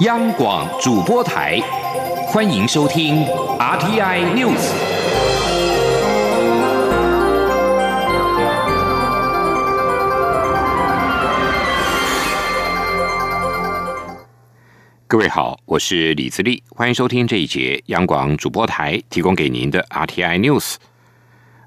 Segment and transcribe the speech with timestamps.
[0.00, 1.60] 央广主播台，
[2.26, 3.22] 欢迎收听
[3.58, 4.56] RTI News。
[15.06, 20.76] 各位好，我是李自立，欢迎收听这一节央广主播台提供给您的 RTI News。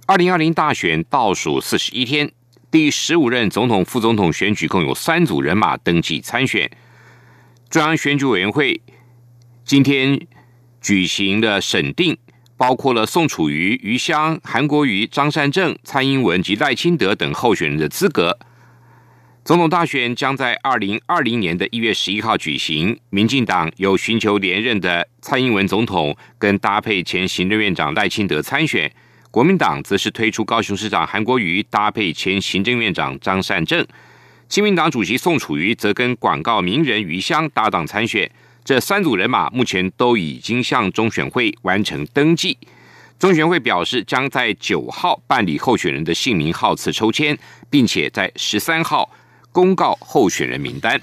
[0.07, 2.31] 二零二零大选倒数四十一天，
[2.71, 6.67] 第十五任总统、副总统选举共有三组人马登记参选。
[7.73, 8.79] 中央选举委员会
[9.65, 10.27] 今天
[10.79, 12.15] 举行了审定，
[12.55, 18.37] 包括了宋楚瑜、余香、韩国瑜、张善政、蔡英文及赖清德等候选人的资格。
[19.43, 22.95] 总统大选将在二零二零年的一月十一号举行。
[23.09, 28.87] 民进党有寻求连任的蔡英文总统，跟搭配前行政院长赖清德参选；
[29.31, 33.83] 国民党则是推出高雄市长韩国瑜搭配前行政院长张善政。
[34.49, 38.29] 亲民党主席宋楚瑜则跟广告名人余香搭档参选，
[38.63, 42.57] 这三组人马目前都已经向中选会完成登记。
[43.17, 47.37] 中选会表示，将在九号办理候选人的姓名号次抽签，
[47.69, 49.09] 并且在十三号
[49.51, 51.01] 公告候选人名单。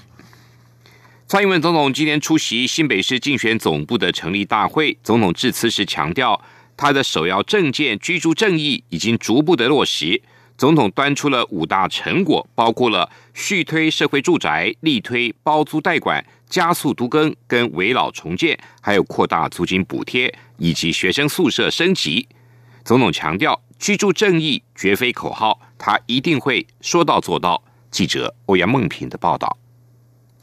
[1.27, 6.39] 蔡英文总统今天出席新北市竞选总部的成立大会，总统致辞时强调，
[6.77, 10.21] 他的首要政见居住正义已经逐步的落实。
[10.61, 22.27] 总统端出了五大成果，包括了续推社会住宅、力推包租代管、加速都更跟围老重建，还有扩大租金补贴以及学生宿舍升级。
[22.85, 27.63] 总统强调，居住正义绝非口号，他一定会说到做到。
[27.89, 29.57] 记者欧阳梦平的报道。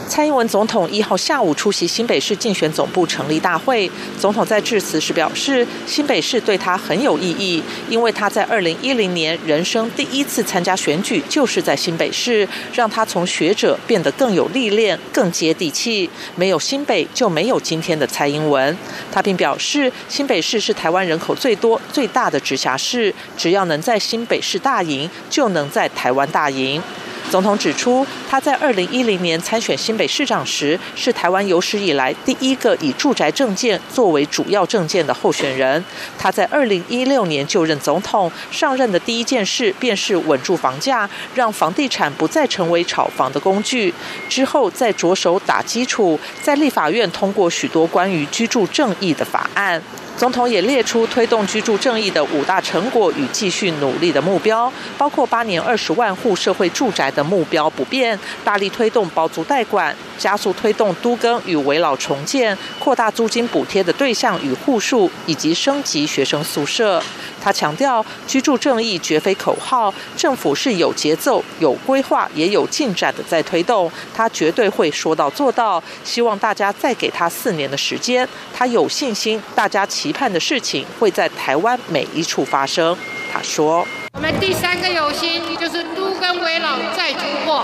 [0.07, 16.09] 蔡英文总统一号下午出席新北市竞选总部成立大会，总统在致辞时表示，新北市对他很有意义，因为他在二零一零年人生第一次参加选举就是在新北市，让他从学者变得更有历练、更接地气。
[16.37, 18.77] 没有新北就没有今天的蔡英文。
[19.13, 26.83] 他并表示，新北市是台湾人口最多、最大的直辖市，只要能在新北市大赢，就能在台湾大赢。
[27.29, 35.83] 总统指出，他在二零一零年参选新北市长时，是台湾有史以来第一个以住宅政见作为主要政见的候选人。
[36.19, 43.93] 他在二零一六年就任总统，上任的第一件事便是稳住房价，让房地产不再成为炒房的工具。
[44.29, 49.83] 之后再着手打基础，在立法院通过许多关于居住正义的法案。
[50.19, 67.01] 总统也列出推动居住正义的五大成果与继续努力的目标，包括八年二十万户社会住宅的目标不变，大力推动包租代管，加速推动都更与围老重建，扩大租金补贴的对象与户数，以及升级学生宿舍。
[67.41, 75.83] 他强调，居住正义绝非口号，政府是有节奏、有规划、也有进展的在推动，他绝对会说到做到。
[76.05, 82.97] 希望大家再给他四年的时间，他有信心，大家期盼的事情会在台湾每一处发生。
[83.33, 87.63] 他说：“我们第三个有心就是都跟围老再突破，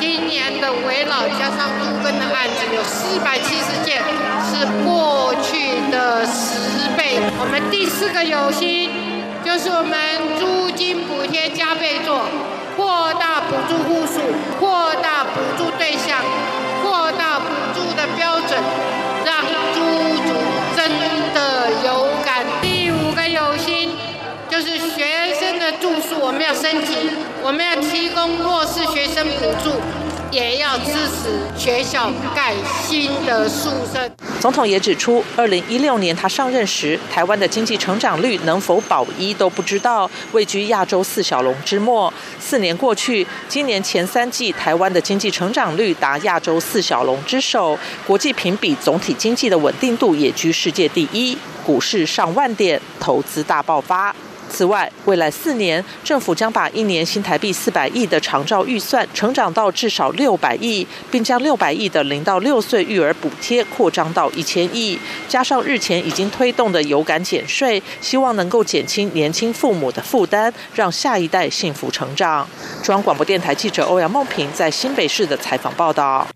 [0.00, 4.02] 今年的围老加上都跟的案子有四百七十件，
[4.48, 7.20] 是过去的十倍。
[7.38, 8.90] 我们第四个有心。”
[9.44, 9.98] 就是我们
[10.38, 12.24] 租金补贴加倍做，
[12.76, 14.20] 扩大补助户数，
[14.58, 16.18] 扩大补助对象，
[16.82, 18.58] 扩大补助的标准，
[19.24, 19.42] 让
[19.74, 19.80] 租
[20.22, 20.32] 主
[20.76, 20.88] 真
[21.34, 22.46] 的有感。
[22.62, 23.90] 第五个有心，
[24.48, 27.10] 就是学生的住宿我们要升级，
[27.42, 29.80] 我们要提供弱势学生补助。
[30.32, 34.10] 也要支持学校盖新的宿舍。
[34.40, 42.12] 总统也指出，二零一六年他上任时，台湾的经济成长率能否保一都不知道，位居亚洲四小龙之末。
[42.40, 54.16] 四年过去，今年前三季台湾的经济成长率达亚洲四小龙之首，国际评比总体经济的稳定度也居世界第一，股市上万点，投资大爆发。
[54.52, 72.46] 此外，未来四年，政府将把一年新台币四百亿的长照预算成长到至少六百亿，并将六百亿的零到六岁育儿补贴扩张到一千亿，加上日前已经推动的有感减税，希望能够减轻年轻父母的负担，让下一代幸福成长。
[72.82, 76.28] 中央广播电台记者欧阳梦平在新北市的采访报道。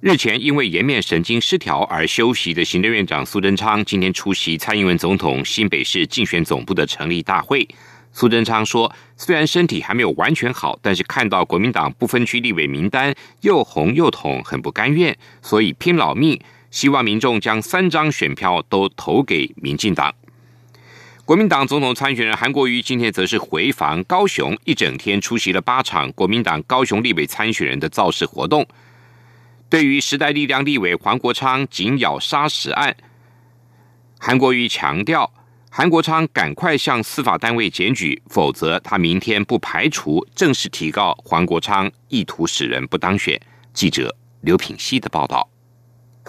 [0.00, 7.66] 日前因为颜面神经失调而休息的行政院长苏贞昌，今天出席蔡英文总统新北市竞选总部的成立大会。
[8.12, 16.40] 苏贞昌说：“虽然身体还没有完全好，但是看到国民党不分区立委名单又红又统，很不甘愿，所以拼老命，
[16.70, 20.14] 希望民众将三张选票都投给民进党。”
[21.26, 28.64] 国民党总统参选人韩国瑜今天则是回访高雄，一整天出席了八场国民党高雄立委参选人的造势活动。
[29.70, 32.96] 对于时代力量立委黄国昌紧咬杀死案，
[34.18, 35.30] 韩国瑜强调，
[35.70, 43.38] 韩国昌赶快向司法单位检举，否则他明天不排除正式提告黄国昌意图使人不当选。
[43.74, 45.46] 记者刘品希的报道。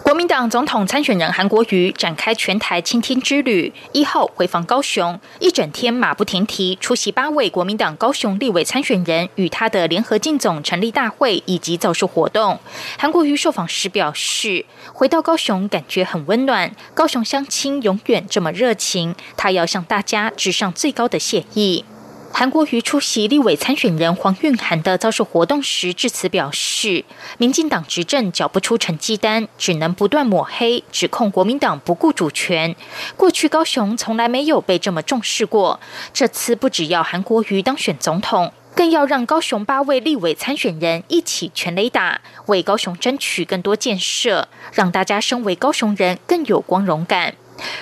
[0.04, 12.60] 国民党总统参选人韩国瑜展开全台倾听之旅，一号回访高雄，一整天马不停蹄出席八位国民党高雄立委参选人与他的联合竞总成立大会以及造势活动。
[12.98, 21.86] 韩国瑜受访时表示，回到高雄感觉很温暖，高雄乡亲永远这么热情，他要向大家致上最高的谢意。
[22.32, 27.04] 韩国瑜出席立委参选人黄韵涵的造势活动时致辞表示，
[27.38, 32.76] 民进党执政缴不出成绩单，只能不断抹黑，指控国民党不顾主权。
[33.18, 35.80] 过去高雄从来没有被这么重视过，
[36.14, 47.36] 这次不只要韩国瑜当选总统，更要让高雄八位立委参选人一起全雷打，为高雄争取更多建设，让大家身为高雄人更有光荣感。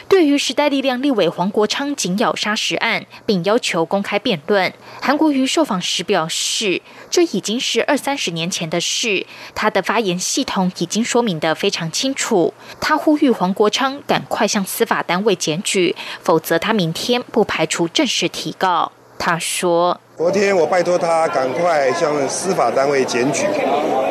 [0.10, 12.54] 对于时代力量立委黄国昌紧咬杀石案，并要求公开辩论，韩国瑜受访时表示，这已经是二三十年前的事，他的发言系统已经说明得非常清楚。
[12.80, 18.92] 他呼吁黄国昌赶快向司法单位检举，否则他明天不排除正式提告。
[19.20, 20.00] 他说。
[20.18, 23.46] 昨天我拜托他赶快向司法单位检举，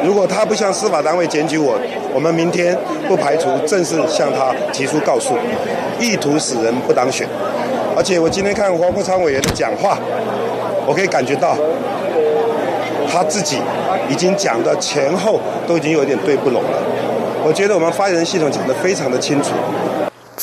[0.05, 1.79] 如果他不向司法单位检举我，
[2.15, 2.77] 我们明天
[3.09, 5.35] 不排除正式向他提出告诉，
[5.99, 7.27] 意图使人不当选。
[7.97, 9.99] 而且我今天看黄国昌委员的讲话，
[10.87, 11.57] 我可以感觉到
[13.11, 13.59] 他自己
[14.09, 16.79] 已经讲的前后都已经有点对不拢了。
[17.43, 19.51] 我觉得我们发言人系统讲得非常的清楚。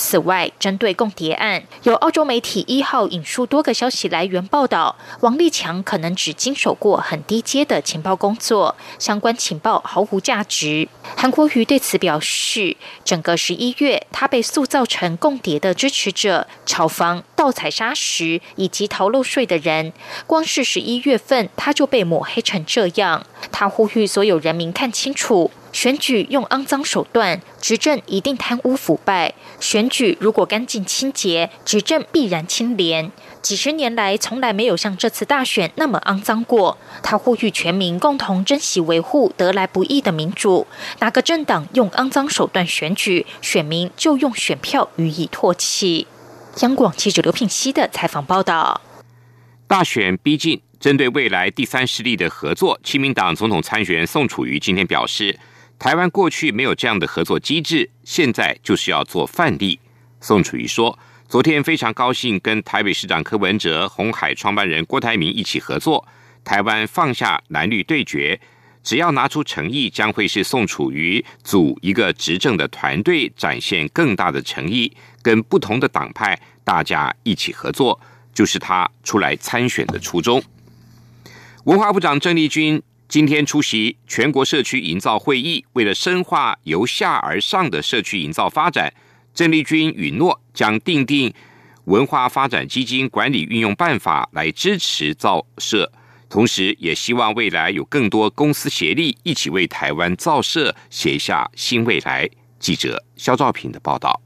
[0.04, 10.90] 此外，针对共谍案，有澳洲媒体一号引述多个消息来源报道，王立强可能只经手过很低阶的情报工作，相关情报毫无价值。
[11.16, 19.94] 韩国瑜对此表示，整个十一月，他被塑造成共谍的支持者、炒房、盗采砂石以及逃漏税的人。
[20.28, 23.26] 光是十一月份，他就被抹黑成这样。
[23.54, 25.50] 他呼吁所有人民看清楚。
[25.74, 33.12] 选举用肮脏手段，执政一定贪污腐败；选举如果干净清洁，执政必然清廉。
[33.42, 36.78] 几十年来，从来没有像这次大选那么肮脏过。
[37.02, 40.68] 他呼吁全民共同珍惜维护得来不易的民主。
[41.00, 46.06] 哪个政党用肮脏手段选举，选民就用选票予以唾弃。
[46.62, 48.80] 央广记者刘品熙的采访报道。
[49.68, 55.40] 大选逼近，针对未来第三势力的合作，亲民党总统参选宋楚瑜今天表示。
[55.84, 59.78] 台湾过去没有这样的合作机制，现在就是要做范例。
[60.22, 60.98] 宋楚瑜说
[61.28, 66.08] ：“昨天非常高兴跟台北市长柯文哲、红海创办人郭台铭一起合作。
[66.46, 68.40] 台湾放下蓝绿对决，
[68.82, 74.90] 只要拿出诚意，将会是宋楚瑜组一个执政的团队，展现更大的诚意，
[75.22, 78.00] 跟不同的党派大家一起合作，
[78.34, 80.42] 就是他出来参选的初衷。”
[81.66, 82.82] 文化部长郑丽君。
[83.14, 88.92] 今天出席全国社区营造会议，为了深化由下而上的社区营造发展，
[89.36, 91.32] 郑丽君允诺将订定
[91.84, 95.92] 文化发展基金管理运用办法来支持造社，
[96.28, 102.28] 同时也希望未来有更多公司协力，一起为台湾造社写下新未来。
[102.58, 104.23] 记者肖兆平的报道。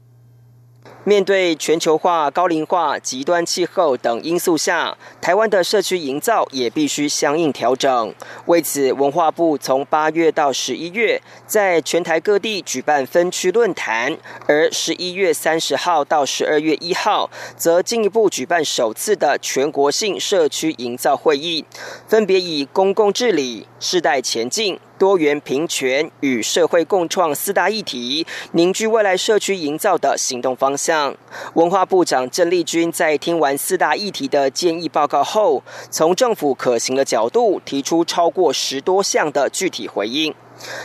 [1.04, 8.14] 面对全球化、高龄化、极端气候等因素下，台湾的社区营造也必须相应调整。
[8.44, 21.64] 为此，文化部从八月到十一月，在全台各地举办分区论坛，而十一月三十号到十二月一号，则进一步举办首次的全国性社区营造会议，
[22.06, 24.78] 分别以公共治理、世代前进。
[24.98, 31.16] 多元平权与社会共创四大议题，凝聚未来社区营造的行动方向。
[31.54, 40.34] 文化部长郑丽君在听完四大议题的建议报告后，从政府可行的角度提出超过十多项的具体回应。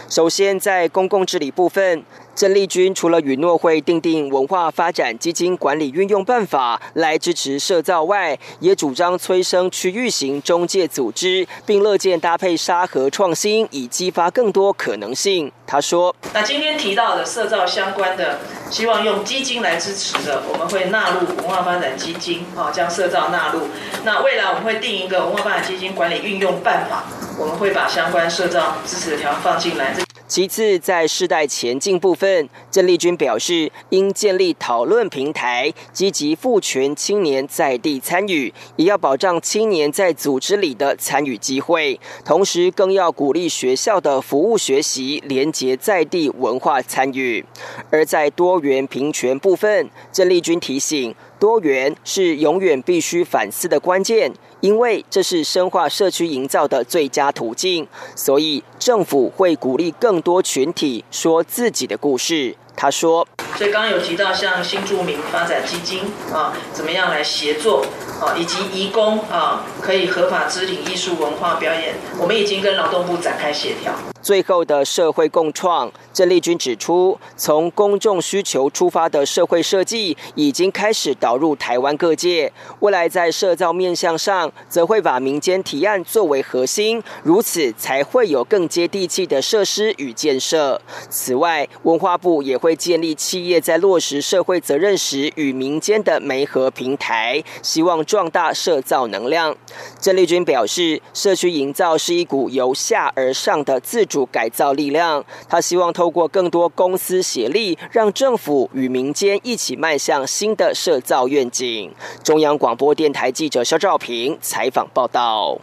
[0.08, 2.06] 首先，在公共治理部分。
[2.36, 15.52] 郑丽君除了允诺会订定文化发展基金管理运用办法来支持社造外，也主张催生区域型中介组织，并乐见搭配沙盒创新，以激发更多可能性。
[15.68, 18.40] 他说：“那今天提到的社造相关的，
[18.72, 23.62] 希望用基金来支持的，我们会纳入文化发展基金，啊，将社造纳入。
[24.04, 27.04] 那未来我们会定一个文化发展基金管理运用办法，
[27.40, 29.94] 我们会把相关社造支持的条放进来。”
[30.34, 47.46] 其次，在世代前进部分，郑丽君表示，应建立讨论平台，积极赋权青年在地参与，也要保障青年在组织里的参与机会，同时更要鼓励学校的服务学习，连结在地文化参与。
[47.92, 51.14] 而在多元平权部分，郑丽君提醒，
[51.44, 54.32] 多元是永远必须反思的关键。
[54.62, 57.86] 因为这是深化社区营造的最佳途径，
[58.16, 62.56] 所以政府会鼓励更多群体说自己的故事。
[62.78, 67.86] 他说：“所以刚刚有提到像新住民发展基金啊，怎么样来协作
[68.22, 82.50] 啊，以及移工啊，可以合法支领艺术文化表演，我们已经跟劳动部展开协调。”最后的社会共创，郑丽君指出，从公众需求出发的社会设计已经开始导入台湾各界。
[82.80, 90.82] 未来在社造面向上，则会把民间提案作为核心，如此才会有更接地气的设施与建设。
[91.10, 99.54] 此外，文化部也会建立企业在落实社会责任时与民间的媒合平台，希望壮大社造能量。
[100.00, 104.08] 郑丽君表示，社区营造是一股由下而上的自。
[104.13, 111.92] 主改造力量，他希望透过更多公司协力，让政府与民间一起迈向新的社造愿景。
[112.24, 115.60] 中央广播电台记者肖兆平采访报道。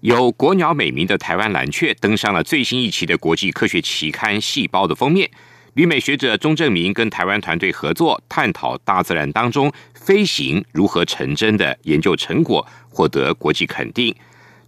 [0.00, 5.30] 有“国鸟”美名的台湾蓝雀登上了最新一期的国际科学期刊《细胞》的封面。
[5.74, 14.14] 旅美学者钟正明跟台湾团队合作，探讨大自然当中飞行如何成真的研究成果，获得国际肯定。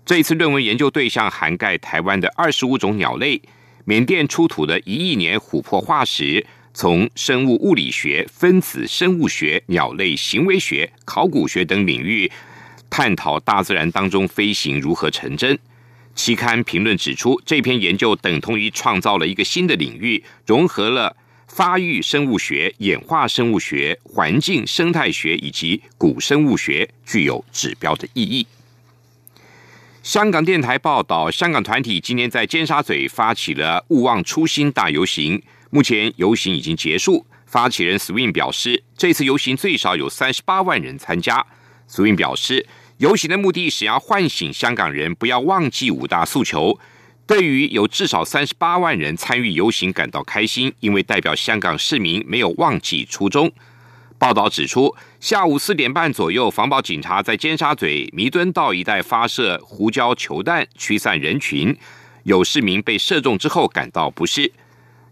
[0.06, 3.40] 这一次论文研究对象涵盖台湾的二十五种鸟类，
[3.86, 6.44] 缅甸出土的一亿年琥珀化石，
[6.74, 12.30] 从生物物理学、分子生物学、鸟类行为学、考古学等领域
[12.90, 15.58] 探讨大自然当中飞行如何成真。
[16.14, 21.16] 期刊评论指出，这篇研究等同于创造了一个新的领域，融合了
[21.48, 28.46] 发育生物学、演化生物学、环境生态学以及古生物学，具有指标的意义。
[30.04, 35.42] 香港电台报道，香港团体今年在尖沙咀发起了“勿忘初心”大游行。
[35.70, 37.24] 目前游行已经结束。
[37.46, 41.46] 发起人 Swing 表示，这次游行最少有三十八万人参加。
[41.88, 42.66] Swing 表示，
[42.98, 46.78] 游行的目的是要唤醒香港人不要忘记五大诉求。
[47.26, 53.50] 对于有至少三十八万人参与游行感到开心，因为代表香港市民没有忘记初衷。
[54.24, 61.76] 报道指出，下午四点半左右，防暴警察在尖沙咀弥敦道一带发射胡椒球弹驱散人群，
[62.22, 64.50] 有市民被射中之后感到不适。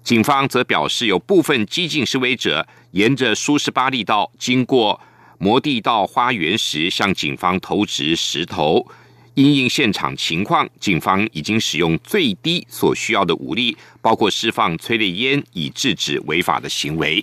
[0.02, 4.98] 警方则表示，有部分激进示威者沿着苏士巴利道经过
[5.36, 8.86] 摩地道花园时，向警方投掷石头。
[9.34, 17.22] 因应现场情况，警方已经使用最低所需要的武力，包括释放催泪烟，以制止违法的行为。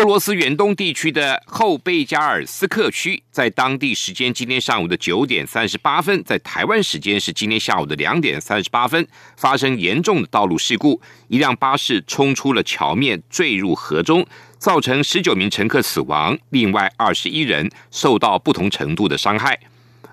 [0.00, 14.26] 俄罗斯远东地区的后贝加尔斯克区，在当地时间今天上午的九点三十八分，在台湾时间是今天下午的两点三十八分，发生严重的道路事故，一辆巴士冲出了桥面，坠入河中，
[14.56, 19.60] 造成十九名乘客死亡，另外二十一人受到不同程度的伤害。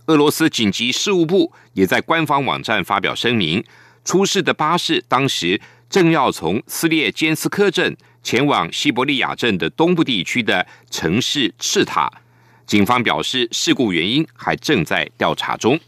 [0.07, 3.63] 俄罗斯紧急事务部也在官方网站发表声明，
[4.03, 7.95] 出事的巴士当时正要从斯列坚斯科镇。
[8.27, 12.11] 前往西伯利亚镇的东部地区的城市赤塔，
[12.65, 15.79] 警方表示事故原因还正在调查中。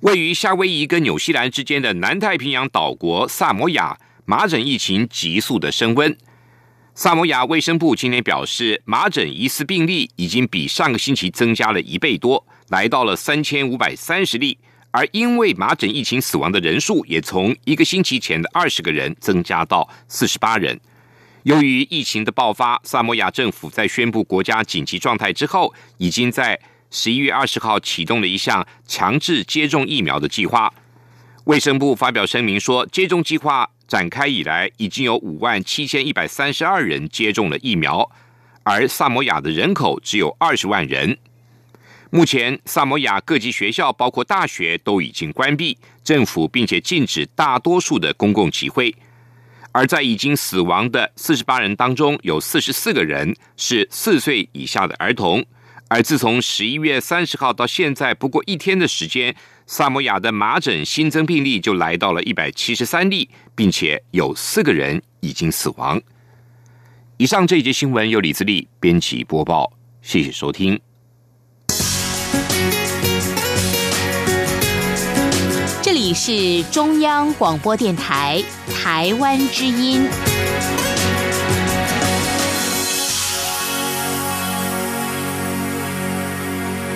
[0.00, 6.14] 位于夏威夷跟纽西兰之间的南太平洋岛国萨摩亚麻疹疫情急速的升温。
[6.94, 14.58] 萨摩亚卫生部今天表示，麻疹疑似病例已经比上个星期增加了一倍多，来到了三千五百三十例。
[14.94, 20.80] 而因为麻疹疫情死亡的人数也从一个星期前的二十个人增加到四十八人。
[21.42, 26.60] 由于疫情的爆发，萨摩亚政府在宣布国家紧急状态之后，已经在
[26.92, 30.72] 十一月二十号启动了一项强制接种疫苗的计划。
[31.46, 38.08] 卫生部发表声明说，接种计划展开以来，已经有五万七千一百三十二人接种了疫苗，
[38.62, 41.18] 而萨摩亚的人口只有二十万人。
[42.16, 45.76] 目前，萨摩亚各级学校，包括大学，都已经关闭。
[46.04, 48.94] 政府并且禁止大多数的公共集会。
[49.72, 55.44] 而在已经死亡的四十八人当中，有四十四个人是四岁以下的儿童。
[55.88, 59.34] 而自从十一月三十号到现在不过一天的时间，
[59.66, 66.00] 萨摩亚的麻疹新增病例就来到了一百七十三例，并且有四个人已经死亡。
[67.16, 70.80] 以上这一节新闻由李自力编辑播报，谢谢收听。
[76.04, 78.44] 你是中央广播电台
[78.74, 80.06] 台湾之音。